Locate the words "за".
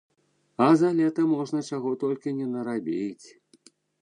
0.81-0.89